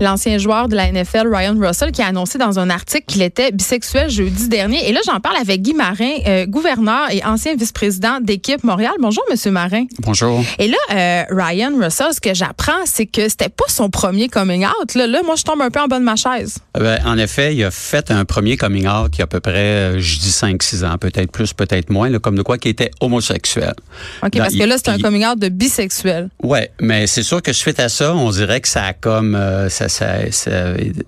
l'ancien 0.00 0.38
joueur 0.38 0.68
de 0.68 0.76
la 0.76 0.90
NFL, 0.90 1.28
Ryan 1.32 1.56
Russell, 1.58 1.92
qui 1.92 2.02
a 2.02 2.06
annoncé 2.06 2.38
dans 2.38 2.58
un 2.58 2.70
article 2.70 3.04
qu'il 3.06 3.22
était 3.22 3.50
bisexuel 3.52 4.10
jeudi 4.10 4.48
dernier. 4.48 4.88
Et 4.88 4.92
là, 4.92 5.00
j'en 5.06 5.20
parle 5.20 5.36
avec 5.36 5.62
Guy 5.62 5.74
Marin, 5.74 6.16
euh, 6.26 6.46
gouverneur 6.46 7.10
et 7.10 7.24
ancien 7.24 7.54
vice-président 7.56 8.20
d'équipe 8.20 8.62
Montréal. 8.64 8.92
Bonjour, 9.00 9.24
Monsieur 9.30 9.50
Marin. 9.50 9.84
Bonjour. 10.00 10.44
Et 10.58 10.68
là, 10.68 10.76
euh, 10.92 11.22
Ryan 11.30 11.72
Russell, 11.80 12.12
ce 12.12 12.20
que 12.20 12.34
j'apprends, 12.34 12.84
c'est 12.84 13.06
que 13.06 13.28
c'était 13.28 13.48
pas 13.48 13.64
son 13.68 13.90
premier 13.90 14.28
coming 14.28 14.66
out. 14.66 14.94
Là, 14.94 15.06
là, 15.06 15.22
moi, 15.24 15.36
je 15.36 15.44
tombe 15.44 15.60
un 15.60 15.70
peu 15.70 15.80
en 15.80 15.88
bas 15.88 15.98
de 15.98 16.04
ma 16.04 16.16
chaise. 16.16 16.58
Ben, 16.74 17.00
en 17.04 17.16
effet, 17.18 17.54
il 17.54 17.64
a 17.64 17.70
fait 17.70 18.10
un 18.10 18.24
premier 18.24 18.56
coming 18.56 18.86
out 18.86 19.10
il 19.14 19.18
y 19.18 19.22
a 19.22 19.24
à 19.24 19.26
peu 19.26 19.40
près, 19.40 19.98
je 19.98 20.18
dis 20.18 20.30
5-6 20.30 20.84
ans, 20.84 20.98
peut-être 20.98 21.32
plus, 21.32 21.52
peut-être 21.52 21.90
moins, 21.90 22.08
là, 22.08 22.18
comme 22.18 22.36
de 22.36 22.42
quoi 22.42 22.58
qui 22.58 22.68
était 22.68 22.90
homosexuel. 23.00 23.74
OK, 24.22 24.36
parce 24.36 24.54
que 24.54 24.62
là, 24.62 24.76
c'est 24.76 24.90
un 24.90 24.98
coming 24.98 25.26
out 25.26 25.38
de 25.38 25.48
bisexuel. 25.48 26.28
Oui, 26.42 26.60
mais 26.80 27.06
c'est 27.06 27.22
sûr 27.22 27.42
que 27.42 27.52
suite 27.52 27.80
à 27.80 27.88
ça, 27.88 28.14
on 28.14 28.30
dirait 28.30 28.60
que 28.60 28.68
ça 28.68 28.84
a 28.84 28.92
comme... 28.92 29.34
Euh, 29.34 29.68
ça, 29.68 29.85
ça, 29.88 30.06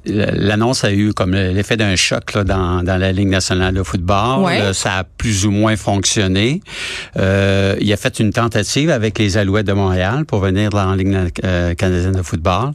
L'annonce 0.05 0.85
a 0.85 0.93
eu 0.93 1.13
comme 1.13 1.35
l'effet 1.35 1.77
d'un 1.77 1.97
choc 1.97 2.35
là, 2.35 2.45
dans, 2.45 2.83
dans 2.83 2.97
la 2.97 3.13
Ligue 3.13 3.29
nationale 3.29 3.75
de 3.75 3.83
football. 3.83 4.45
Ouais. 4.45 4.73
ça 4.73 4.99
a 4.99 5.05
plus 5.05 5.47
ou 5.47 5.51
moins 5.51 5.77
fonctionné. 5.77 6.61
Euh, 7.17 7.77
il 7.81 7.93
a 7.93 7.97
fait 7.97 8.19
une 8.19 8.33
tentative 8.33 8.91
avec 8.91 9.19
les 9.19 9.37
Alouettes 9.37 9.67
de 9.67 9.73
Montréal 9.73 10.25
pour 10.25 10.41
venir 10.41 10.71
dans 10.71 10.91
la 10.91 10.97
Ligue 10.97 11.33
euh, 11.45 11.75
canadienne 11.75 12.13
de 12.13 12.23
football. 12.23 12.73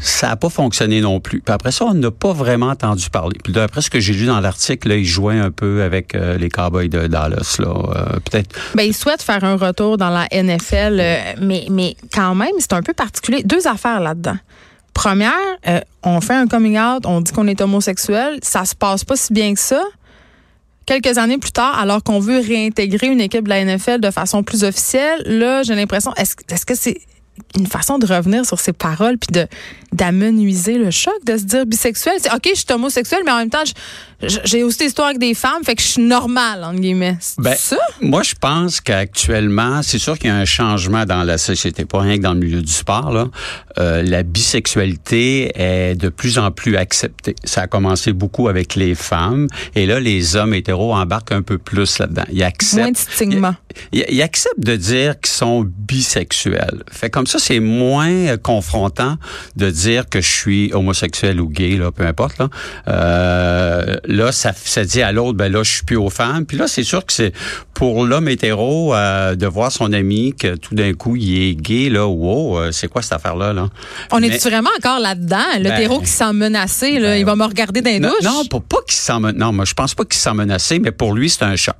Ça 0.00 0.28
n'a 0.28 0.36
pas 0.36 0.50
fonctionné 0.50 1.00
non 1.00 1.20
plus. 1.20 1.40
Puis 1.40 1.52
après 1.52 1.72
ça, 1.72 1.86
on 1.86 1.94
n'a 1.94 2.10
pas 2.10 2.32
vraiment 2.32 2.68
entendu 2.68 3.10
parler. 3.10 3.38
Puis 3.42 3.52
d'après 3.52 3.80
ce 3.80 3.90
que 3.90 4.00
j'ai 4.00 4.12
lu 4.12 4.26
dans 4.26 4.40
l'article, 4.40 4.92
il 4.92 5.04
jouait 5.04 5.38
un 5.38 5.50
peu 5.50 5.82
avec 5.82 6.14
euh, 6.14 6.36
les 6.38 6.48
Cowboys 6.48 6.88
de 6.88 7.06
Dallas. 7.06 7.56
Là, 7.58 7.66
euh, 7.68 8.18
peut-être. 8.24 8.54
Ben, 8.74 8.84
il 8.84 8.94
souhaite 8.94 9.22
faire 9.22 9.44
un 9.44 9.56
retour 9.56 9.96
dans 9.96 10.10
la 10.10 10.26
NFL, 10.32 10.98
euh, 11.00 11.16
mais, 11.40 11.66
mais 11.70 11.96
quand 12.12 12.34
même, 12.34 12.52
c'est 12.58 12.72
un 12.72 12.82
peu 12.82 12.92
particulier. 12.92 13.42
Deux 13.42 13.66
affaires 13.66 14.00
là-dedans. 14.00 14.36
Première, 14.96 15.34
euh, 15.68 15.80
on 16.02 16.22
fait 16.22 16.32
un 16.32 16.46
coming 16.46 16.78
out, 16.78 17.04
on 17.04 17.20
dit 17.20 17.30
qu'on 17.30 17.46
est 17.48 17.60
homosexuel, 17.60 18.38
ça 18.42 18.64
se 18.64 18.74
passe 18.74 19.04
pas 19.04 19.14
si 19.14 19.30
bien 19.30 19.52
que 19.52 19.60
ça. 19.60 19.84
Quelques 20.86 21.18
années 21.18 21.36
plus 21.36 21.52
tard, 21.52 21.78
alors 21.78 22.02
qu'on 22.02 22.18
veut 22.18 22.38
réintégrer 22.38 23.08
une 23.08 23.20
équipe 23.20 23.44
de 23.44 23.50
la 23.50 23.62
NFL 23.62 24.00
de 24.00 24.10
façon 24.10 24.42
plus 24.42 24.64
officielle, 24.64 25.20
là, 25.26 25.62
j'ai 25.64 25.74
l'impression, 25.74 26.14
est-ce 26.14 26.34
est-ce 26.48 26.64
que 26.64 26.74
c'est 26.74 26.96
une 27.56 27.66
façon 27.66 27.98
de 27.98 28.06
revenir 28.06 28.44
sur 28.44 28.60
ses 28.60 28.72
paroles 28.72 29.18
puis 29.18 29.32
de 29.32 29.46
d'amenuiser 29.92 30.76
le 30.76 30.90
choc, 30.90 31.14
de 31.24 31.38
se 31.38 31.44
dire 31.44 31.64
bisexuel. 31.64 32.14
C'est 32.18 32.30
OK, 32.32 32.42
je 32.50 32.54
suis 32.56 32.66
homosexuel, 32.70 33.20
mais 33.24 33.30
en 33.32 33.38
même 33.38 33.48
temps, 33.50 33.62
j'ai 34.44 34.62
aussi 34.62 34.78
des 34.78 34.84
histoires 34.86 35.06
avec 35.08 35.18
des 35.18 35.32
femmes, 35.32 35.62
fait 35.64 35.74
que 35.74 35.80
je 35.80 35.86
suis 35.86 36.02
normale, 36.02 36.64
entre 36.64 36.80
guillemets. 36.80 37.16
C'est 37.20 37.40
Ben, 37.40 37.54
ça? 37.56 37.78
Moi, 38.02 38.22
je 38.22 38.34
pense 38.38 38.80
qu'actuellement, 38.82 39.82
c'est 39.82 39.98
sûr 39.98 40.18
qu'il 40.18 40.28
y 40.28 40.32
a 40.32 40.36
un 40.36 40.44
changement 40.44 41.06
dans 41.06 41.22
la 41.22 41.38
société, 41.38 41.86
pas 41.86 42.00
rien 42.00 42.18
que 42.18 42.22
dans 42.22 42.34
le 42.34 42.40
milieu 42.40 42.60
du 42.60 42.72
sport. 42.72 43.10
Là. 43.10 43.28
Euh, 43.78 44.02
la 44.02 44.22
bisexualité 44.22 45.52
est 45.54 45.94
de 45.94 46.08
plus 46.08 46.38
en 46.38 46.50
plus 46.50 46.76
acceptée. 46.76 47.34
Ça 47.44 47.62
a 47.62 47.66
commencé 47.66 48.12
beaucoup 48.12 48.48
avec 48.48 48.74
les 48.74 48.94
femmes, 48.94 49.46
et 49.74 49.86
là, 49.86 49.98
les 50.00 50.36
hommes 50.36 50.52
hétéros 50.52 50.94
embarquent 50.94 51.32
un 51.32 51.42
peu 51.42 51.56
plus 51.58 51.98
là-dedans. 51.98 52.24
Ils 52.32 52.42
acceptent. 52.42 52.82
Moins 52.82 52.90
de 52.92 52.96
stigma. 52.98 53.54
Ils, 53.92 54.22
acceptent 54.22 54.60
de 54.60 54.76
dire 54.76 55.20
qu'ils 55.20 55.32
sont 55.32 55.64
bisexuels. 55.66 56.82
Fait 56.90 57.10
comme 57.10 57.26
ça, 57.26 57.38
c'est 57.38 57.60
moins 57.60 58.10
euh, 58.10 58.36
confrontant 58.36 59.16
de 59.56 59.70
dire 59.70 60.08
que 60.08 60.20
je 60.20 60.30
suis 60.30 60.72
homosexuel 60.72 61.40
ou 61.40 61.48
gay, 61.48 61.76
là, 61.76 61.92
peu 61.92 62.06
importe. 62.06 62.38
Là, 62.38 62.48
euh, 62.88 63.96
là 64.04 64.32
ça, 64.32 64.52
ça 64.52 64.84
dit 64.84 65.02
à 65.02 65.12
l'autre, 65.12 65.36
ben 65.36 65.50
là, 65.52 65.62
je 65.62 65.72
suis 65.72 65.84
plus 65.84 65.96
aux 65.96 66.10
femmes. 66.10 66.46
Puis 66.46 66.56
là, 66.56 66.68
c'est 66.68 66.84
sûr 66.84 67.04
que 67.04 67.12
c'est 67.12 67.32
pour 67.76 68.06
l'homme 68.06 68.26
hétéro 68.30 68.94
euh, 68.94 69.34
de 69.34 69.46
voir 69.46 69.70
son 69.70 69.92
ami 69.92 70.32
que 70.34 70.56
tout 70.56 70.74
d'un 70.74 70.94
coup, 70.94 71.14
il 71.14 71.42
est 71.50 71.54
gay, 71.54 71.90
là, 71.90 72.06
wow, 72.06 72.58
euh, 72.58 72.72
c'est 72.72 72.88
quoi 72.88 73.02
cette 73.02 73.12
affaire-là? 73.12 73.52
Là? 73.52 73.68
On 74.10 74.18
Mais- 74.20 74.28
est 74.28 74.48
vraiment 74.48 74.70
encore 74.78 74.98
là-dedans? 74.98 75.44
L'hétéro 75.60 75.98
Ben, 75.98 76.04
qui 76.06 76.10
sent 76.10 76.32
menacé, 76.32 76.98
là, 76.98 77.10
ben, 77.10 77.16
il 77.18 77.26
va 77.26 77.36
me 77.36 77.44
regarder 77.44 77.82
dans 77.82 77.90
les 77.90 78.00
Non, 78.00 78.14
non, 78.24 78.44
pas, 78.46 78.60
qu'il 78.88 78.96
se 78.96 79.02
sent 79.02 79.12
non, 79.36 79.52
moi 79.52 79.66
je 79.66 79.74
pense 79.74 79.94
pas 79.94 80.04
qu'il 80.06 80.14
se 80.16 80.22
sent 80.22 80.32
menacé, 80.32 80.78
mais 80.78 80.90
pour 80.90 81.12
lui 81.12 81.28
c'est 81.28 81.42
un 81.42 81.54
choc. 81.54 81.74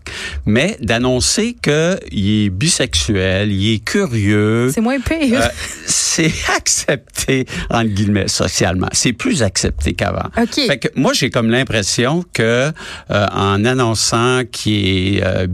Mais 0.44 0.76
d'annoncer 0.82 1.56
que 1.62 1.98
il 2.12 2.44
est 2.44 2.50
bisexuel, 2.50 3.50
il 3.50 3.74
est 3.74 3.78
curieux, 3.84 4.70
C'est 4.74 4.82
moins 4.82 5.00
pire. 5.00 5.40
euh, 5.40 5.48
c'est 5.86 6.32
accepté 6.56 7.46
entre 7.70 7.88
guillemets 7.88 8.28
socialement. 8.28 8.88
C'est 8.92 9.14
plus 9.14 9.42
accepté 9.42 9.94
qu'avant. 9.94 10.28
OK. 10.36 10.54
Fait 10.66 10.78
que 10.78 10.88
moi 10.94 11.14
j'ai 11.14 11.30
comme 11.30 11.48
l'impression 11.50 12.22
que 12.34 12.70
euh, 13.10 13.26
en 13.32 13.64
annonçant 13.64 14.42
qu'il 14.52 15.16
est 15.16 15.24
euh, 15.24 15.46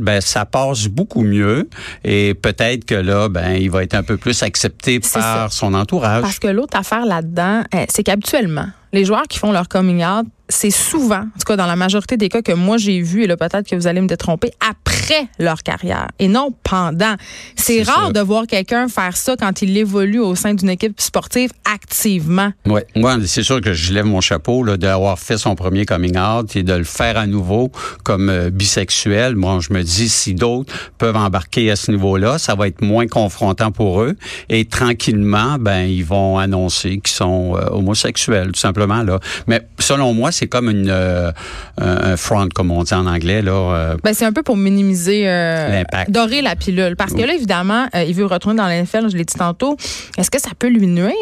ben 0.00 0.20
ça 0.20 0.44
passe 0.44 0.86
beaucoup 0.86 1.22
mieux 1.22 1.68
et 2.04 2.34
peut-être 2.34 2.84
que 2.84 2.94
là 2.94 3.28
ben 3.28 3.52
il 3.52 3.70
va 3.70 3.82
être 3.82 3.94
un 3.94 4.02
peu 4.02 4.16
plus 4.16 4.42
accepté 4.42 5.00
par 5.00 5.52
son 5.52 5.74
entourage. 5.74 6.22
Parce 6.22 6.38
que 6.38 6.48
l'autre 6.48 6.76
affaire 6.76 7.04
là-dedans, 7.04 7.62
euh, 7.74 7.84
c'est 7.88 8.02
qu'habituellement, 8.02 8.68
les 8.92 9.04
joueurs 9.04 9.24
qui 9.28 9.38
font 9.38 9.52
leur 9.52 9.68
coming 9.68 10.04
out, 10.04 10.26
c'est 10.50 10.70
souvent, 10.70 11.20
en 11.20 11.38
tout 11.38 11.46
cas 11.46 11.56
dans 11.56 11.66
la 11.66 11.76
majorité 11.76 12.16
des 12.16 12.28
cas 12.28 12.42
que 12.42 12.52
moi 12.52 12.76
j'ai 12.76 13.00
vu, 13.00 13.24
et 13.24 13.26
là 13.26 13.36
peut-être 13.36 13.68
que 13.68 13.76
vous 13.76 13.86
allez 13.86 14.00
me 14.00 14.06
détromper, 14.06 14.52
après 14.68 15.28
leur 15.38 15.62
carrière 15.62 16.08
et 16.18 16.28
non 16.28 16.52
pendant. 16.62 17.14
C'est 17.56 17.82
rare 17.82 18.08
ça. 18.08 18.12
de 18.12 18.20
voir 18.20 18.46
quelqu'un 18.46 18.88
faire 18.88 19.16
ça 19.16 19.36
quand 19.36 19.62
il 19.62 19.76
évolue 19.76 20.20
au 20.20 20.34
sein 20.34 20.54
d'une 20.54 20.70
équipe 20.70 21.00
sportive 21.00 21.50
activement. 21.64 22.52
Ouais, 22.66 22.86
moi 22.96 23.16
c'est 23.24 23.42
sûr 23.42 23.60
que 23.60 23.72
je 23.72 23.92
lève 23.92 24.04
mon 24.04 24.20
chapeau 24.20 24.62
là 24.64 24.76
d'avoir 24.76 25.18
fait 25.18 25.38
son 25.38 25.54
premier 25.54 25.86
coming 25.86 26.18
out 26.18 26.54
et 26.56 26.62
de 26.62 26.74
le 26.74 26.84
faire 26.84 27.16
à 27.16 27.26
nouveau 27.26 27.70
comme 28.04 28.28
euh, 28.28 28.50
bisexuel. 28.50 29.36
Moi, 29.36 29.58
je 29.60 29.72
me 29.72 29.82
dis 29.82 30.08
si 30.08 30.34
d'autres 30.34 30.72
peuvent 30.98 31.16
embarquer 31.16 31.70
à 31.70 31.76
ce 31.76 31.90
niveau-là, 31.90 32.38
ça 32.38 32.54
va 32.54 32.68
être 32.68 32.82
moins 32.82 33.06
confrontant 33.06 33.70
pour 33.72 34.02
eux 34.02 34.16
et 34.48 34.64
tranquillement, 34.64 35.56
ben 35.58 35.82
ils 35.82 36.04
vont 36.04 36.38
annoncer 36.38 36.98
qu'ils 36.98 37.14
sont 37.14 37.56
euh, 37.56 37.66
homosexuels 37.70 38.52
tout 38.52 38.60
simplement 38.60 39.02
là. 39.02 39.20
Mais 39.46 39.62
selon 39.78 40.12
moi, 40.14 40.32
c'est 40.40 40.46
comme 40.48 40.70
une 40.70 40.88
euh, 40.88 41.30
un 41.76 42.16
front 42.16 42.48
comme 42.54 42.70
on 42.70 42.82
dit 42.82 42.94
en 42.94 43.06
anglais 43.06 43.42
là. 43.42 43.52
euh, 43.52 43.96
Ben, 44.02 44.14
c'est 44.14 44.24
un 44.24 44.32
peu 44.32 44.42
pour 44.42 44.56
minimiser, 44.56 45.28
euh, 45.28 45.68
L'impact. 45.70 46.10
dorer 46.10 46.40
la 46.40 46.56
pilule. 46.56 46.96
Parce 46.96 47.12
que 47.12 47.20
là, 47.20 47.34
évidemment, 47.34 47.88
il 47.94 48.14
veut 48.14 48.24
retourner 48.24 48.56
dans 48.56 48.66
l'NFL, 48.66 49.10
je 49.10 49.16
l'ai 49.16 49.24
dit 49.24 49.34
tantôt. 49.34 49.76
Est-ce 50.16 50.30
que 50.30 50.40
ça 50.40 50.50
peut 50.58 50.68
lui 50.68 50.86
nuire? 50.86 51.12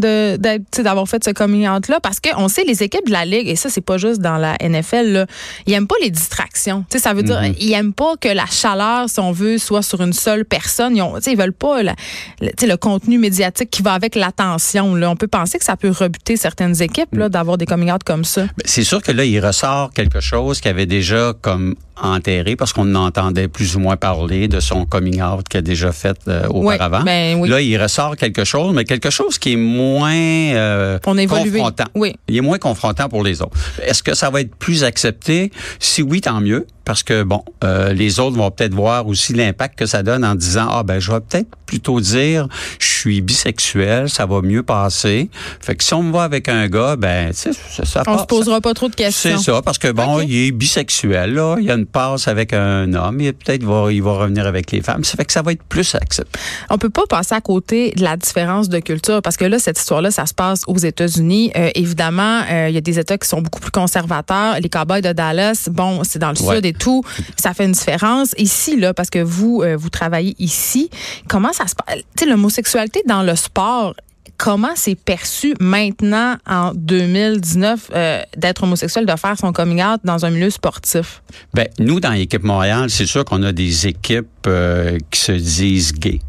De 0.00 0.36
d'avoir 0.82 1.06
fait 1.08 1.22
ce 1.24 1.30
coming 1.30 1.68
out 1.68 1.88
là 1.88 2.00
parce 2.00 2.18
qu'on 2.20 2.48
sait 2.48 2.64
les 2.64 2.82
équipes 2.82 3.06
de 3.06 3.12
la 3.12 3.24
ligue 3.24 3.48
et 3.48 3.56
ça 3.56 3.68
c'est 3.68 3.80
pas 3.80 3.98
juste 3.98 4.20
dans 4.20 4.36
la 4.38 4.56
NFL 4.60 5.12
là, 5.12 5.26
ils 5.66 5.72
aiment 5.74 5.86
pas 5.86 5.96
les 6.02 6.10
distractions. 6.10 6.84
Tu 6.90 6.98
sais 6.98 7.02
ça 7.04 7.14
veut 7.14 7.22
dire 7.22 7.40
ils 7.58 7.72
aiment 7.72 7.92
pas 7.92 8.14
que 8.20 8.28
la 8.28 8.46
chaleur 8.46 9.08
si 9.08 9.20
on 9.20 9.32
veut 9.32 9.58
soit 9.58 9.82
sur 9.82 10.00
une 10.02 10.12
seule 10.12 10.44
personne. 10.44 10.96
Ils 10.96 11.02
ont 11.02 11.18
ils 11.18 11.36
veulent 11.36 11.52
pas 11.52 11.82
la- 11.82 11.94
le, 12.40 12.76
contenu 12.76 13.18
médiatique 13.18 13.70
qui 13.70 13.82
va 13.82 13.92
avec 13.92 14.14
l'attention 14.14 14.94
là. 14.94 15.10
On 15.10 15.16
peut 15.16 15.28
penser 15.28 15.58
que 15.58 15.64
ça 15.64 15.76
peut 15.76 15.90
rebuter 15.90 16.36
certaines 16.36 16.80
équipes 16.82 17.14
là 17.14 17.28
d'avoir 17.28 17.58
des 17.58 17.66
coming 17.66 17.92
out 17.92 18.02
comme 18.04 18.24
ça. 18.24 18.46
C'est 18.64 18.84
sûr 18.84 19.02
que 19.02 19.12
là, 19.12 19.24
il 19.24 19.38
ressort 19.44 19.92
quelque 19.92 20.20
chose 20.20 20.60
qui 20.60 20.68
avait 20.68 20.86
déjà 20.86 21.34
comme 21.40 21.74
enterré 22.02 22.56
parce 22.56 22.72
qu'on 22.72 22.94
entendait 22.94 23.48
plus 23.48 23.76
ou 23.76 23.80
moins 23.80 23.96
parler 23.96 24.48
de 24.48 24.60
son 24.60 24.86
coming 24.86 25.22
out 25.22 25.48
qu'il 25.48 25.58
a 25.58 25.62
déjà 25.62 25.92
fait 25.92 26.16
euh, 26.28 26.46
auparavant. 26.48 27.02
ben 27.02 27.38
oui. 27.38 27.48
Là, 27.48 27.60
il 27.60 27.80
ressort 27.80 28.16
quelque 28.16 28.44
chose, 28.44 28.74
mais 28.74 28.84
quelque 28.84 29.10
chose 29.10 29.38
qui 29.38 29.52
est 29.52 29.56
moins 29.56 30.14
euh, 30.14 30.98
On 31.06 31.14
confrontant. 31.26 31.84
Oui. 31.94 32.14
Il 32.28 32.36
est 32.36 32.40
moins 32.40 32.58
confrontant 32.58 33.08
pour 33.08 33.22
les 33.22 33.42
autres. 33.42 33.56
Est-ce 33.82 34.02
que 34.02 34.14
ça 34.14 34.30
va 34.30 34.40
être 34.40 34.54
plus 34.56 34.84
accepté? 34.84 35.50
Si 35.78 36.02
oui, 36.02 36.20
tant 36.20 36.40
mieux. 36.40 36.66
Parce 36.90 37.04
que, 37.04 37.22
bon, 37.22 37.44
euh, 37.62 37.92
les 37.92 38.18
autres 38.18 38.36
vont 38.36 38.50
peut-être 38.50 38.74
voir 38.74 39.06
aussi 39.06 39.32
l'impact 39.32 39.78
que 39.78 39.86
ça 39.86 40.02
donne 40.02 40.24
en 40.24 40.34
disant, 40.34 40.66
ah 40.68 40.82
ben, 40.82 40.98
je 40.98 41.12
vais 41.12 41.20
peut-être 41.20 41.46
plutôt 41.66 42.00
dire, 42.00 42.48
je 42.80 42.84
suis 42.88 43.20
bisexuel, 43.20 44.10
ça 44.10 44.26
va 44.26 44.42
mieux 44.42 44.64
passer. 44.64 45.30
Fait 45.60 45.76
que 45.76 45.84
si 45.84 45.94
on 45.94 46.02
me 46.02 46.12
va 46.12 46.24
avec 46.24 46.48
un 46.48 46.66
gars, 46.66 46.96
ben, 46.96 47.32
ça, 47.32 47.50
ça 47.84 48.00
on 48.00 48.04
passe- 48.16 48.20
se 48.22 48.26
posera 48.26 48.60
pas 48.60 48.74
trop 48.74 48.88
de 48.88 48.96
questions 48.96 49.38
c'est 49.38 49.52
ça, 49.52 49.62
parce 49.62 49.78
que 49.78 49.86
bon, 49.92 50.18
il 50.20 50.34
est 50.48 50.50
bisexuel, 50.50 51.34
là. 51.34 51.54
Il 51.60 51.64
y 51.66 51.70
a 51.70 51.74
une 51.74 51.86
passe 51.86 52.26
avec 52.26 52.52
un 52.52 52.92
homme. 52.94 53.20
Et 53.20 53.32
peut-être 53.32 53.62
va, 53.62 53.92
il 53.92 54.02
va 54.02 54.14
revenir 54.14 54.48
avec 54.48 54.72
les 54.72 54.80
femmes. 54.82 55.04
Ça 55.04 55.16
fait 55.16 55.24
que 55.26 55.32
ça 55.32 55.42
va 55.42 55.52
être 55.52 55.62
plus 55.62 55.94
accepté. 55.94 56.40
On 56.70 56.76
peut 56.78 56.90
pas 56.90 57.06
passer 57.08 57.36
à 57.36 57.40
côté 57.40 57.92
de 57.92 58.02
la 58.02 58.16
différence 58.16 58.68
de 58.68 58.80
culture 58.80 59.22
parce 59.22 59.36
que 59.36 59.44
là, 59.44 59.60
cette 59.60 59.78
histoire-là, 59.78 60.10
ça 60.10 60.26
se 60.26 60.34
passe 60.34 60.62
aux 60.66 60.76
États-Unis. 60.78 61.52
Euh, 61.56 61.70
évidemment, 61.76 62.40
euh, 62.50 62.66
il 62.68 62.74
y 62.74 62.78
a 62.78 62.80
des 62.80 62.98
États 62.98 63.16
qui 63.16 63.28
sont 63.28 63.42
beaucoup 63.42 63.60
plus 63.60 63.70
conservateurs. 63.70 64.56
Les 64.60 64.68
Cowboys 64.68 65.02
de 65.02 65.12
Dallas, 65.12 65.68
bon, 65.70 66.02
c'est 66.02 66.18
dans 66.18 66.32
le 66.32 66.40
Ouais. 66.42 66.56
sud 66.56 66.66
et 66.66 66.72
tout, 66.80 67.04
ça 67.36 67.54
fait 67.54 67.66
une 67.66 67.72
différence. 67.72 68.34
Ici, 68.36 68.76
là, 68.76 68.92
parce 68.92 69.10
que 69.10 69.20
vous, 69.20 69.62
euh, 69.62 69.76
vous 69.76 69.90
travaillez 69.90 70.34
ici, 70.40 70.90
comment 71.28 71.52
ça 71.52 71.68
se 71.68 71.76
passe 71.76 71.98
Tu 72.16 72.24
sais, 72.24 72.30
l'homosexualité 72.30 73.02
dans 73.06 73.22
le 73.22 73.36
sport. 73.36 73.94
Comment 74.36 74.72
c'est 74.74 74.94
perçu 74.94 75.54
maintenant 75.60 76.36
en 76.48 76.72
2019 76.74 77.90
euh, 77.94 78.22
d'être 78.38 78.62
homosexuel, 78.62 79.04
de 79.04 79.14
faire 79.16 79.36
son 79.38 79.52
coming 79.52 79.82
out 79.82 80.00
dans 80.02 80.24
un 80.24 80.30
milieu 80.30 80.48
sportif? 80.48 81.22
Ben, 81.52 81.68
nous, 81.78 82.00
dans 82.00 82.12
l'équipe 82.12 82.42
Montréal, 82.42 82.88
c'est 82.88 83.04
sûr 83.04 83.26
qu'on 83.26 83.42
a 83.42 83.52
des 83.52 83.86
équipes 83.86 84.26
euh, 84.46 84.96
qui 85.10 85.20
se 85.20 85.32
disent 85.32 85.92
gays. 85.92 86.20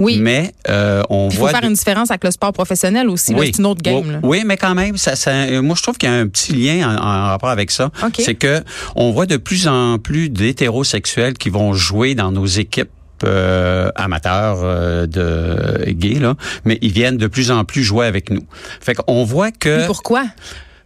Oui. 0.00 0.18
Mais 0.20 0.52
euh, 0.68 1.02
on 1.10 1.28
Il 1.30 1.34
faut 1.34 1.40
voit. 1.40 1.50
faire 1.50 1.60
de- 1.62 1.66
une 1.66 1.74
différence 1.74 2.10
avec 2.10 2.24
le 2.24 2.30
sport 2.30 2.52
professionnel 2.52 3.08
aussi. 3.08 3.32
là, 3.32 3.40
C'est 3.44 3.58
une 3.58 3.66
autre 3.66 3.82
game. 3.82 3.96
Oui, 4.06 4.12
là. 4.12 4.18
oui, 4.22 4.42
mais 4.46 4.56
quand 4.56 4.74
même, 4.74 4.96
ça, 4.96 5.16
ça, 5.16 5.60
moi 5.62 5.74
je 5.76 5.82
trouve 5.82 5.96
qu'il 5.96 6.08
y 6.08 6.12
a 6.12 6.16
un 6.16 6.26
petit 6.28 6.52
lien 6.52 6.88
en, 6.88 6.94
en 6.96 7.26
rapport 7.28 7.50
avec 7.50 7.70
ça. 7.70 7.90
OK. 8.04 8.14
C'est 8.18 8.34
que 8.34 8.62
on 8.96 9.10
voit 9.10 9.26
de 9.26 9.36
plus 9.36 9.68
en 9.68 9.98
plus 9.98 10.28
d'hétérosexuels 10.30 11.34
qui 11.34 11.50
vont 11.50 11.72
jouer 11.74 12.14
dans 12.14 12.32
nos 12.32 12.46
équipes 12.46 12.90
euh, 13.24 13.90
amateurs 13.94 14.58
euh, 14.62 15.06
de 15.06 15.90
gays, 15.92 16.18
là, 16.18 16.34
mais 16.64 16.78
ils 16.82 16.92
viennent 16.92 17.16
de 17.16 17.26
plus 17.26 17.50
en 17.50 17.64
plus 17.64 17.82
jouer 17.82 18.06
avec 18.06 18.28
nous. 18.30 18.42
Fait 18.80 18.94
qu'on 18.94 19.24
voit 19.24 19.50
que... 19.50 19.78
Mais 19.78 19.86
pourquoi? 19.86 20.24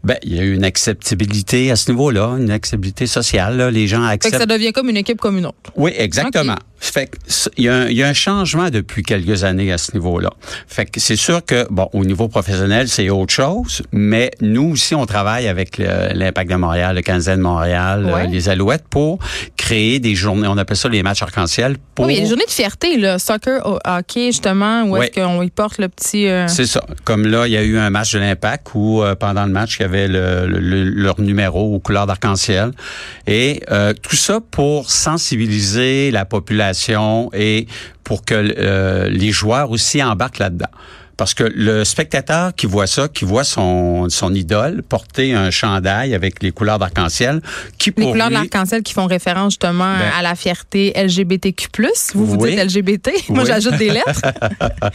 Ben, 0.04 0.16
il 0.22 0.36
y 0.36 0.38
a 0.38 0.44
une 0.44 0.64
acceptabilité 0.64 1.70
à 1.70 1.76
ce 1.76 1.90
niveau-là, 1.90 2.36
une 2.38 2.50
acceptabilité 2.50 3.06
sociale. 3.06 3.56
Là. 3.56 3.70
Les 3.70 3.88
gens 3.88 4.04
acceptent. 4.04 4.24
Fait 4.24 4.30
que 4.30 4.38
ça 4.38 4.46
devient 4.46 4.72
comme 4.72 4.88
une 4.88 4.96
équipe 4.96 5.20
comme 5.20 5.38
une 5.38 5.46
autre. 5.46 5.72
Oui, 5.76 5.92
exactement. 5.96 6.56
Fait 6.80 7.10
il 7.56 7.64
y, 7.64 7.68
a 7.68 7.74
un, 7.74 7.88
il 7.88 7.96
y, 7.96 8.04
a 8.04 8.08
un 8.08 8.12
changement 8.12 8.70
depuis 8.70 9.02
quelques 9.02 9.42
années 9.42 9.72
à 9.72 9.78
ce 9.78 9.92
niveau-là. 9.94 10.30
Fait 10.68 10.86
que 10.86 11.00
c'est 11.00 11.16
sûr 11.16 11.44
que 11.44 11.66
bon, 11.70 11.88
au 11.92 12.04
niveau 12.04 12.28
professionnel, 12.28 12.88
c'est 12.88 13.10
autre 13.10 13.32
chose, 13.34 13.82
mais 13.90 14.30
nous 14.40 14.70
aussi, 14.70 14.94
on 14.94 15.04
travaille 15.04 15.48
avec 15.48 15.78
l'Impact 15.78 16.50
de 16.50 16.56
Montréal, 16.56 16.94
le 16.94 17.02
Canadien 17.02 17.36
de 17.36 17.42
Montréal, 17.42 18.08
euh, 18.08 18.26
les 18.26 18.48
Alouettes 18.48 18.86
pour 18.88 19.18
créer 19.68 19.98
des 19.98 20.14
journées. 20.14 20.48
On 20.48 20.56
appelle 20.56 20.76
ça 20.76 20.88
les 20.88 21.02
matchs 21.02 21.22
arc-en-ciel. 21.22 21.76
Pour... 21.94 22.06
Oui, 22.06 22.20
des 22.20 22.26
journées 22.26 22.46
de 22.46 22.50
fierté, 22.50 22.96
là, 22.96 23.18
soccer, 23.18 23.60
hockey, 23.84 24.26
justement, 24.26 24.84
où 24.84 24.96
est-ce 24.96 25.20
qu'on 25.20 25.42
y 25.42 25.50
porte 25.50 25.78
le 25.78 25.88
petit. 25.88 26.26
Euh, 26.26 26.48
c'est 26.48 26.66
ça. 26.66 26.82
Comme 27.04 27.26
là, 27.26 27.46
il 27.46 27.52
y 27.52 27.56
a 27.56 27.62
eu 27.62 27.76
un 27.76 27.90
match 27.90 28.14
de 28.14 28.18
l'Impact 28.18 28.68
où 28.74 29.02
euh, 29.02 29.14
pendant 29.14 29.44
le 29.44 29.52
match, 29.52 29.76
il 29.78 29.82
y 29.82 29.84
avait 29.84 30.08
le, 30.08 30.46
leur 30.46 31.20
numéro 31.20 31.74
aux 31.74 31.80
couleurs 31.80 32.06
d'arc-en-ciel, 32.06 32.70
et 33.26 33.60
tout 34.02 34.16
ça 34.16 34.40
pour 34.50 34.90
sensibiliser 34.90 36.10
la 36.10 36.24
population 36.24 37.30
et 37.34 37.66
pour 38.08 38.24
que 38.24 38.34
euh, 38.34 39.10
les 39.10 39.32
joueurs 39.32 39.70
aussi 39.70 40.02
embarquent 40.02 40.38
là-dedans. 40.38 40.70
Parce 41.18 41.34
que 41.34 41.42
le 41.42 41.84
spectateur 41.84 42.54
qui 42.54 42.66
voit 42.66 42.86
ça, 42.86 43.08
qui 43.08 43.24
voit 43.24 43.42
son, 43.42 44.08
son 44.08 44.32
idole 44.34 44.84
porter 44.88 45.34
un 45.34 45.50
chandail 45.50 46.14
avec 46.14 46.44
les 46.44 46.52
couleurs 46.52 46.78
d'arc-en-ciel, 46.78 47.42
qui 47.76 47.92
Les 47.96 48.06
couleurs 48.06 48.28
de 48.28 48.34
l'arc-en-ciel 48.34 48.84
qui 48.84 48.92
font 48.92 49.06
référence 49.06 49.54
justement 49.54 49.96
ben 49.98 50.12
à 50.16 50.22
la 50.22 50.36
fierté 50.36 50.92
LGBTQ+. 50.94 51.68
Vous 52.14 52.24
vous 52.24 52.46
dites 52.46 52.56
LGBT. 52.56 53.10
Moi, 53.30 53.44
j'ajoute 53.44 53.76
des 53.78 53.90
lettres. 53.90 54.22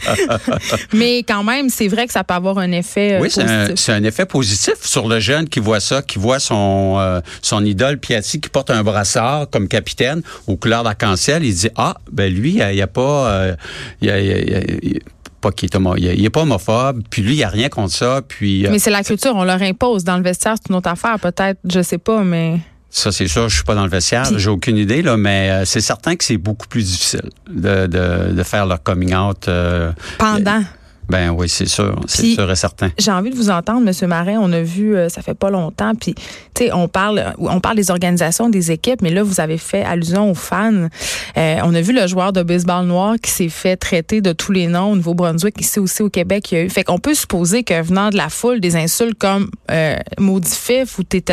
Mais 0.94 1.18
quand 1.18 1.44
même, 1.44 1.68
c'est 1.68 1.88
vrai 1.88 2.06
que 2.06 2.12
ça 2.12 2.24
peut 2.24 2.32
avoir 2.32 2.56
un 2.56 2.72
effet 2.72 3.14
euh, 3.14 3.20
oui, 3.20 3.30
c'est 3.30 3.92
un, 3.92 4.02
effet 4.04 4.24
positif 4.24 4.74
sur 4.80 5.08
le 5.08 5.20
jeune 5.20 5.46
qui 5.46 5.60
voit 5.60 5.80
ça, 5.80 6.00
qui 6.00 6.18
voit 6.18 6.38
son, 6.38 6.96
euh, 6.98 7.20
son 7.42 7.62
idole 7.64 7.98
Piatti 7.98 8.40
qui 8.40 8.48
porte 8.48 8.70
un 8.70 8.82
brassard 8.82 9.48
comme 9.50 9.68
capitaine 9.68 10.22
aux 10.46 10.56
couleurs 10.56 10.84
d'arc-en-ciel. 10.84 11.44
Il 11.44 11.54
dit, 11.54 11.68
ah, 11.76 11.96
ben 12.10 12.32
lui, 12.32 12.60
il 12.60 12.74
n'y 12.74 12.82
a, 12.82 12.86
pas... 12.86 13.28
Euh, 13.28 13.56
il 14.00 14.08
y 14.08 14.10
a, 14.10 15.00
pas 15.44 15.52
qu'il 15.52 15.68
est 15.68 16.14
il, 16.16 16.24
est 16.24 16.30
pas 16.30 16.42
homophobe, 16.42 17.02
puis 17.10 17.22
lui, 17.22 17.34
il 17.34 17.36
n'y 17.36 17.44
a 17.44 17.48
rien 17.48 17.68
contre 17.68 17.92
ça. 17.92 18.22
Puis, 18.26 18.66
euh, 18.66 18.70
mais 18.70 18.78
c'est 18.78 18.90
la 18.90 19.04
culture, 19.04 19.32
on 19.36 19.44
leur 19.44 19.60
impose. 19.60 20.02
Dans 20.02 20.16
le 20.16 20.22
vestiaire, 20.22 20.54
c'est 20.56 20.70
une 20.70 20.76
autre 20.76 20.88
affaire, 20.88 21.18
peut-être, 21.20 21.58
je 21.68 21.82
sais 21.82 21.98
pas, 21.98 22.24
mais. 22.24 22.60
Ça, 22.88 23.12
c'est 23.12 23.26
sûr, 23.26 23.48
je 23.48 23.56
suis 23.56 23.64
pas 23.64 23.74
dans 23.74 23.84
le 23.84 23.90
vestiaire, 23.90 24.24
j'ai 24.38 24.48
aucune 24.48 24.78
idée, 24.78 25.02
là, 25.02 25.16
mais 25.16 25.50
euh, 25.50 25.64
c'est 25.64 25.80
certain 25.80 26.16
que 26.16 26.24
c'est 26.24 26.36
beaucoup 26.38 26.68
plus 26.68 26.84
difficile 26.84 27.28
de, 27.50 27.86
de, 27.86 28.42
faire 28.42 28.66
leur 28.66 28.82
coming 28.82 29.14
out. 29.14 29.48
Euh, 29.48 29.92
Pendant. 30.18 30.62
Ben 31.08 31.30
oui, 31.30 31.48
c'est 31.48 31.68
sûr, 31.68 31.94
c'est 32.06 32.34
sûr 32.34 32.50
et 32.50 32.56
certain. 32.56 32.90
J'ai 32.98 33.10
envie 33.10 33.30
de 33.30 33.36
vous 33.36 33.50
entendre, 33.50 33.80
Monsieur 33.80 34.06
Marin. 34.06 34.38
On 34.40 34.52
a 34.52 34.62
vu, 34.62 34.96
euh, 34.96 35.08
ça 35.08 35.22
fait 35.22 35.34
pas 35.34 35.50
longtemps, 35.50 35.94
puis 35.94 36.14
tu 36.54 36.64
sais, 36.64 36.72
on 36.72 36.88
parle, 36.88 37.34
on 37.38 37.60
parle 37.60 37.76
des 37.76 37.90
organisations, 37.90 38.48
des 38.48 38.70
équipes, 38.70 39.02
mais 39.02 39.10
là, 39.10 39.22
vous 39.22 39.40
avez 39.40 39.58
fait 39.58 39.82
allusion 39.82 40.30
aux 40.30 40.34
fans. 40.34 40.88
Euh, 41.36 41.56
on 41.62 41.74
a 41.74 41.80
vu 41.80 41.92
le 41.92 42.06
joueur 42.06 42.32
de 42.32 42.42
baseball 42.42 42.86
noir 42.86 43.16
qui 43.22 43.30
s'est 43.30 43.48
fait 43.48 43.76
traiter 43.76 44.20
de 44.20 44.32
tous 44.32 44.52
les 44.52 44.66
noms 44.66 44.92
au 44.92 44.96
Nouveau-Brunswick, 44.96 45.60
ici 45.60 45.78
aussi 45.78 46.02
au 46.02 46.10
Québec. 46.10 46.52
Il 46.52 46.54
y 46.54 46.60
a 46.60 46.64
eu. 46.64 46.70
Fait 46.70 46.84
qu'on 46.84 46.98
peut 46.98 47.14
supposer 47.14 47.64
que 47.64 47.82
venant 47.82 48.10
de 48.10 48.16
la 48.16 48.28
foule, 48.28 48.60
des 48.60 48.76
insultes 48.76 49.18
comme 49.18 49.50
euh, 49.70 49.96
maudit 50.18 50.50
fif 50.50 50.98
ou 50.98 51.02
t'es, 51.02 51.24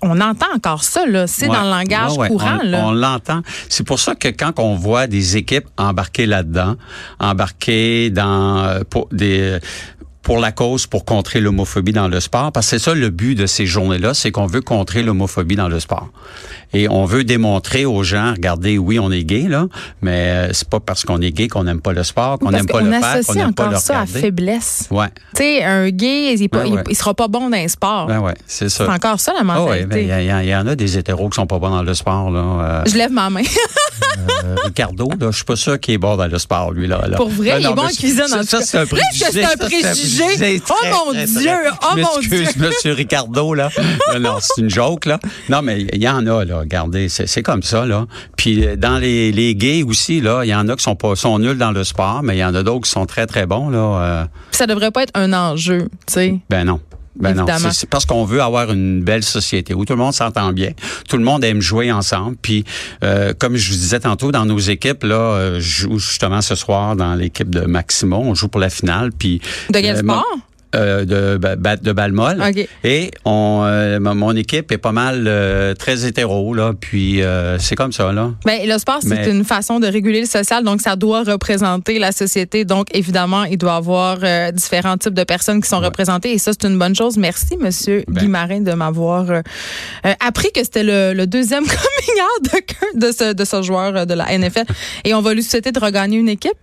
on 0.00 0.20
entend 0.20 0.46
encore 0.54 0.84
ça 0.84 1.06
là. 1.06 1.26
C'est 1.26 1.46
dans 1.46 1.64
le 1.64 1.70
langage 1.70 2.16
courant 2.28 2.58
on, 2.62 2.66
là. 2.66 2.84
On 2.86 2.92
l'entend. 2.92 3.42
C'est 3.68 3.84
pour 3.84 3.98
ça 3.98 4.14
que 4.14 4.28
quand 4.28 4.58
on 4.58 4.74
voit 4.74 5.06
des 5.06 5.36
équipes 5.36 5.66
embarquées 5.76 6.26
là-dedans, 6.26 6.76
embarquées 7.18 8.10
dans 8.10 8.80
pour 10.22 10.38
la 10.38 10.52
cause, 10.52 10.86
pour 10.86 11.04
contrer 11.04 11.40
l'homophobie 11.40 11.92
dans 11.92 12.08
le 12.08 12.20
sport, 12.20 12.52
parce 12.52 12.66
que 12.66 12.78
c'est 12.78 12.84
ça 12.84 12.94
le 12.94 13.10
but 13.10 13.34
de 13.34 13.46
ces 13.46 13.66
journées-là, 13.66 14.14
c'est 14.14 14.30
qu'on 14.30 14.46
veut 14.46 14.60
contrer 14.60 15.02
l'homophobie 15.02 15.56
dans 15.56 15.68
le 15.68 15.80
sport. 15.80 16.10
Et 16.74 16.88
on 16.88 17.04
veut 17.04 17.24
démontrer 17.24 17.84
aux 17.84 18.02
gens, 18.02 18.32
regardez, 18.32 18.78
oui, 18.78 18.98
on 18.98 19.10
est 19.10 19.24
gay, 19.24 19.46
là, 19.48 19.66
mais 20.00 20.48
euh, 20.48 20.52
c'est 20.52 20.68
pas 20.68 20.80
parce 20.80 21.04
qu'on 21.04 21.20
est 21.20 21.30
gay 21.30 21.48
qu'on 21.48 21.64
n'aime 21.64 21.80
pas 21.80 21.92
le 21.92 22.02
sport, 22.02 22.38
qu'on 22.38 22.50
n'aime 22.50 22.66
pas 22.66 22.80
le 22.80 22.90
faire, 22.90 23.20
qu'on 23.26 23.34
n'aime 23.34 23.54
pas 23.54 23.68
le 23.68 23.76
ça 23.76 24.00
à 24.00 24.06
faiblesse. 24.06 24.88
Ouais. 24.90 25.08
Tu 25.34 25.42
sais, 25.42 25.64
un 25.64 25.90
gay, 25.90 26.34
il, 26.34 26.48
il, 26.88 26.96
sera 26.96 27.14
pas 27.14 27.28
bon 27.28 27.50
dans 27.50 27.62
le 27.62 27.68
sport. 27.68 28.06
Ben 28.06 28.20
ouais, 28.20 28.34
c'est 28.46 28.68
ça. 28.68 28.86
C'est 28.86 28.92
encore 28.92 29.20
ça, 29.20 29.32
la 29.36 29.44
mentalité. 29.44 29.86
Oh, 29.90 29.94
ouais, 29.94 30.24
il 30.42 30.48
y, 30.48 30.54
en 30.54 30.66
a 30.66 30.74
des 30.74 30.98
hétéros 30.98 31.28
qui 31.28 31.36
sont 31.36 31.46
pas 31.46 31.58
bons 31.58 31.70
dans 31.70 31.82
le 31.82 31.94
sport, 31.94 32.30
là. 32.30 32.40
Euh. 32.40 32.82
Je 32.86 32.96
lève 32.96 33.12
ma 33.12 33.28
main. 33.30 33.42
Euh, 34.44 34.56
Ricardo, 34.64 35.08
là, 35.18 35.30
je 35.30 35.36
suis 35.36 35.44
pas 35.44 35.56
sûr 35.56 35.80
qu'il 35.80 35.94
est 35.94 35.98
bon 35.98 36.16
dans 36.16 36.26
le 36.26 36.38
sport, 36.38 36.72
lui, 36.72 36.86
là. 36.86 37.00
Pour 37.16 37.28
vrai, 37.28 37.60
il 37.60 37.66
est 37.66 37.74
bon 37.74 37.82
en 37.82 37.88
cuisine, 37.88 38.26
ça, 38.28 38.42
ça, 38.44 38.60
c'est 38.60 38.78
un 38.78 38.86
préjugé. 38.86 39.24
c'est 39.30 39.44
un 39.44 39.56
préjugé. 39.56 40.62
oh 40.68 40.74
mon 41.06 41.12
Dieu! 41.12 41.50
Oh 41.82 41.96
mon 41.96 42.20
Dieu! 42.20 42.44
monsieur 42.56 42.92
Ricardo, 42.92 43.54
là. 43.54 43.70
non, 44.20 44.36
c'est 44.40 44.60
une 44.60 44.70
joke, 44.70 45.06
là. 45.06 45.18
Non, 45.48 45.62
mais 45.62 45.86
il 45.92 46.02
y 46.02 46.08
en 46.08 46.26
a, 46.26 46.44
là. 46.44 46.61
Regardez, 46.62 47.08
c'est 47.08 47.42
comme 47.42 47.62
ça, 47.62 47.86
là. 47.86 48.06
Puis 48.36 48.64
euh, 48.64 48.76
dans 48.76 48.98
les, 48.98 49.32
les 49.32 49.54
gays 49.54 49.82
aussi, 49.82 50.20
là, 50.20 50.44
il 50.44 50.48
y 50.48 50.54
en 50.54 50.68
a 50.68 50.76
qui 50.76 50.82
sont 50.82 50.96
pas 50.96 51.14
sont 51.16 51.38
nuls 51.38 51.58
dans 51.58 51.72
le 51.72 51.84
sport, 51.84 52.22
mais 52.22 52.36
il 52.36 52.40
y 52.40 52.44
en 52.44 52.54
a 52.54 52.62
d'autres 52.62 52.82
qui 52.82 52.90
sont 52.90 53.06
très, 53.06 53.26
très 53.26 53.46
bons, 53.46 53.68
là. 53.70 53.78
Euh. 53.78 54.24
Ça 54.50 54.66
devrait 54.66 54.90
pas 54.90 55.02
être 55.02 55.12
un 55.14 55.32
enjeu, 55.32 55.88
tu 56.06 56.12
sais. 56.12 56.38
Ben 56.50 56.64
non. 56.64 56.80
Ben 57.16 57.34
non, 57.34 57.46
c'est 57.72 57.88
parce 57.88 58.06
qu'on 58.06 58.24
veut 58.24 58.40
avoir 58.40 58.72
une 58.72 59.02
belle 59.02 59.22
société 59.22 59.74
où 59.74 59.84
tout 59.84 59.92
le 59.92 59.98
monde 59.98 60.14
s'entend 60.14 60.52
bien, 60.52 60.70
tout 61.08 61.18
le 61.18 61.24
monde 61.24 61.44
aime 61.44 61.60
jouer 61.60 61.92
ensemble. 61.92 62.36
Puis, 62.40 62.64
euh, 63.04 63.34
comme 63.38 63.56
je 63.56 63.70
vous 63.70 63.76
disais 63.76 64.00
tantôt, 64.00 64.32
dans 64.32 64.46
nos 64.46 64.58
équipes, 64.58 65.04
là, 65.04 65.16
euh, 65.16 65.60
je 65.60 65.82
joue 65.82 65.98
justement 65.98 66.40
ce 66.40 66.54
soir 66.54 66.96
dans 66.96 67.14
l'équipe 67.14 67.50
de 67.50 67.60
Maximo. 67.60 68.16
On 68.16 68.34
joue 68.34 68.48
pour 68.48 68.60
la 68.60 68.70
finale. 68.70 69.12
Puis, 69.12 69.40
de 69.68 69.78
quel 69.80 69.96
euh, 69.96 69.98
sport? 69.98 70.24
Euh, 70.74 71.04
de, 71.04 71.38
de 71.82 71.92
Balmol. 71.92 72.42
Et 72.82 73.10
on, 73.26 73.62
euh, 73.62 74.00
mon 74.00 74.34
équipe 74.34 74.72
est 74.72 74.78
pas 74.78 74.92
mal 74.92 75.24
euh, 75.26 75.74
très 75.74 76.06
hétéro, 76.06 76.54
là. 76.54 76.72
Puis 76.78 77.20
c'est 77.58 77.74
comme 77.74 77.92
ça, 77.92 78.10
là. 78.12 78.30
Ben, 78.46 78.66
le 78.66 78.78
sport, 78.78 79.00
c'est 79.02 79.30
une 79.30 79.44
façon 79.44 79.80
de 79.80 79.86
réguler 79.86 80.20
le 80.20 80.26
social, 80.26 80.64
donc 80.64 80.80
ça 80.80 80.96
doit 80.96 81.24
représenter 81.24 81.98
la 81.98 82.10
société. 82.10 82.64
Donc, 82.64 82.86
évidemment, 82.94 83.44
il 83.44 83.58
doit 83.58 83.74
y 83.74 83.76
avoir 83.76 84.18
différents 84.52 84.96
types 84.96 85.12
de 85.12 85.24
personnes 85.24 85.60
qui 85.60 85.68
sont 85.68 85.80
représentées. 85.80 86.32
Et 86.32 86.38
ça, 86.38 86.52
c'est 86.52 86.66
une 86.66 86.78
bonne 86.78 86.94
chose. 86.94 87.18
Merci, 87.18 87.58
Monsieur 87.60 88.04
ben. 88.08 88.22
Guimarin, 88.22 88.60
de 88.60 88.72
m'avoir 88.72 89.26
appris 90.20 90.52
que 90.52 90.64
c'était 90.64 90.84
le, 90.84 91.26
deuxième 91.26 91.64
coming 91.66 92.22
out 92.22 92.52
de, 92.94 93.06
de, 93.06 93.12
ce, 93.12 93.32
de 93.34 93.44
ce 93.44 93.62
joueur 93.62 94.06
de 94.06 94.14
la 94.14 94.38
NFL. 94.38 94.64
Et 95.04 95.12
on 95.12 95.20
va 95.20 95.34
lui 95.34 95.42
souhaiter 95.42 95.72
de 95.72 95.80
regagner 95.80 96.16
une 96.16 96.30
équipe? 96.30 96.56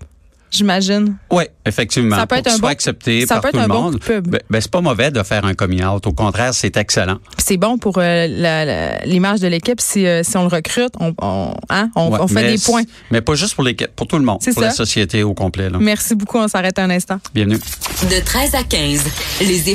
J'imagine. 0.51 1.15
Oui, 1.31 1.43
effectivement. 1.65 2.15
Ça 2.15 2.27
peut 2.27 2.37
être 2.37 2.53
un 2.53 2.57
bon, 2.57 2.67
accepté 2.67 3.25
par 3.25 3.41
tout 3.41 3.57
le 3.57 3.67
monde. 3.67 3.99
Ben, 4.07 4.39
ben, 4.49 4.61
c'est 4.61 4.71
pas 4.71 4.81
mauvais 4.81 5.11
de 5.11 5.21
faire 5.23 5.45
un 5.45 5.53
coming 5.53 5.83
out. 5.83 6.05
Au 6.07 6.13
contraire, 6.13 6.53
c'est 6.53 6.75
excellent. 6.77 7.17
C'est 7.37 7.57
bon 7.57 7.77
pour 7.77 7.95
euh, 7.97 8.97
l'image 9.05 9.39
de 9.39 9.47
l'équipe 9.47 9.81
si, 9.81 10.05
euh, 10.05 10.23
si 10.23 10.37
on 10.37 10.43
le 10.43 10.47
recrute, 10.47 10.93
on, 10.99 11.13
on, 11.21 11.53
hein, 11.69 11.89
on, 11.95 12.27
fait 12.27 12.51
des 12.51 12.57
points. 12.57 12.83
Mais 13.11 13.21
pas 13.21 13.35
juste 13.35 13.55
pour 13.55 13.63
l'équipe, 13.63 13.89
pour 13.95 14.07
tout 14.07 14.17
le 14.17 14.23
monde, 14.25 14.39
pour 14.53 14.61
la 14.61 14.71
société 14.71 15.23
au 15.23 15.33
complet. 15.33 15.69
Là. 15.69 15.77
Merci 15.79 16.15
beaucoup. 16.15 16.37
On 16.37 16.47
s'arrête 16.47 16.79
un 16.79 16.89
instant. 16.89 17.19
Bienvenue. 17.33 17.57
De 17.57 18.23
13 18.23 18.55
à 18.55 18.63
15, 18.63 19.03
les 19.41 19.67